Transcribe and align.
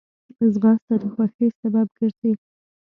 ځغاسته 0.53 0.95
د 1.01 1.03
خوښۍ 1.13 1.47
سبب 1.59 1.87
ګرځي 1.97 2.31